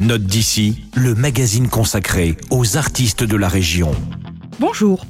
Note 0.00 0.22
d'ici, 0.22 0.84
le 0.94 1.16
magazine 1.16 1.68
consacré 1.68 2.36
aux 2.50 2.76
artistes 2.76 3.24
de 3.24 3.36
la 3.36 3.48
région. 3.48 3.90
Bonjour. 4.60 5.04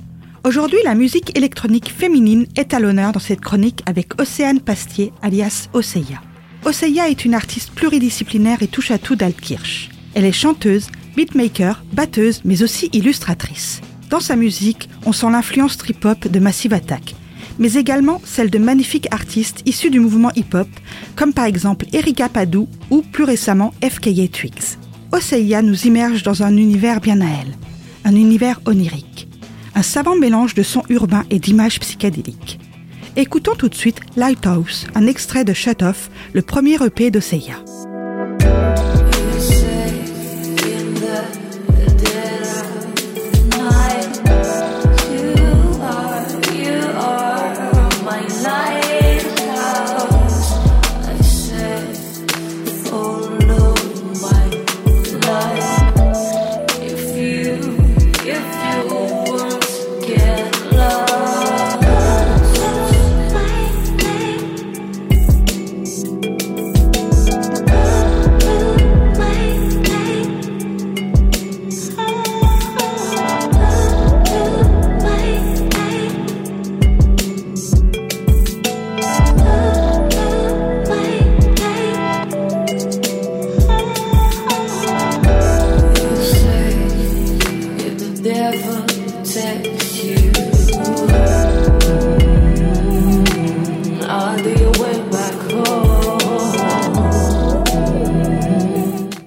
Aujourd'hui, 0.45 0.79
la 0.83 0.95
musique 0.95 1.37
électronique 1.37 1.93
féminine 1.95 2.47
est 2.57 2.73
à 2.73 2.81
l'honneur 2.81 3.13
dans 3.13 3.21
cette 3.21 3.43
chronique 3.43 3.83
avec 3.85 4.19
Océane 4.19 4.61
Pastier, 4.61 5.13
alias 5.21 5.69
Oseia. 5.75 6.23
Oseia 6.65 7.11
est 7.11 7.27
une 7.27 7.35
artiste 7.35 7.73
pluridisciplinaire 7.73 8.63
et 8.63 8.67
touche 8.67 8.91
à 8.91 8.97
tout 8.97 9.15
d'Altkirch. 9.15 9.91
Elle 10.15 10.25
est 10.25 10.33
chanteuse, 10.33 10.87
beatmaker, 11.15 11.85
batteuse, 11.93 12.41
mais 12.47 12.63
aussi 12.63 12.89
illustratrice. 12.95 13.83
Dans 14.09 14.21
sa 14.21 14.37
musique, 14.37 14.89
on 15.05 15.13
sent 15.13 15.31
l'influence 15.31 15.77
trip-hop 15.77 16.29
de 16.29 16.41
Massive 16.41 16.73
Attack, 16.73 17.15
mais 17.59 17.75
également 17.75 18.21
celle 18.25 18.51
de 18.51 18.59
magnifiques 18.59 19.09
artistes 19.11 19.63
issus 19.67 19.91
du 19.91 20.01
mouvement 20.01 20.31
hip-hop, 20.37 20.69
comme 21.17 21.33
par 21.33 21.45
exemple 21.45 21.87
Erika 21.93 22.29
Padou 22.29 22.69
ou 22.91 23.03
plus 23.03 23.25
récemment 23.25 23.75
FKA 23.83 24.29
Twigs. 24.29 24.79
Oseia 25.13 25.63
nous 25.63 25.87
immerge 25.87 26.23
dans 26.23 26.43
un 26.43 26.57
univers 26.57 27.01
bien 27.01 27.21
à 27.21 27.27
elle, 27.27 27.57
un 28.05 28.15
univers 28.15 28.61
onirique, 28.67 29.29
un 29.75 29.83
savant 29.83 30.17
mélange 30.17 30.55
de 30.55 30.63
sons 30.63 30.85
urbains 30.89 31.25
et 31.31 31.39
d'images 31.39 31.81
psychédéliques. 31.81 32.61
Écoutons 33.17 33.55
tout 33.57 33.69
de 33.69 33.75
suite 33.75 34.01
Lighthouse, 34.17 34.87
un 34.95 35.07
extrait 35.07 35.45
de 35.45 35.53
Shut 35.53 35.83
Off, 35.83 36.11
le 36.35 36.43
premier 36.43 36.77
EP 36.85 37.11
d'Oseia. 37.11 37.57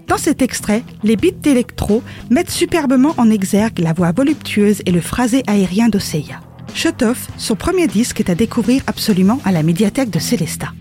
Dans 0.08 0.18
cet 0.18 0.42
extrait, 0.42 0.84
les 1.04 1.16
beats 1.16 1.32
d'électro 1.42 2.04
mettent 2.30 2.52
superbement 2.52 3.14
en 3.18 3.30
exergue 3.30 3.80
la 3.80 3.94
voix 3.94 4.12
voluptueuse 4.12 4.82
et 4.86 4.92
le 4.92 5.02
phrasé 5.02 5.44
aérien 5.48 5.90
d'Oseia. 5.90 6.40
Shut 6.74 7.02
Off, 7.02 7.28
son 7.38 7.56
premier 7.56 7.88
disque 7.88 8.20
est 8.20 8.30
à 8.30 8.36
découvrir 8.36 8.82
absolument 8.88 9.40
à 9.46 9.52
la 9.52 9.64
médiathèque 9.64 10.10
de 10.10 10.20
Célesta. 10.20 10.74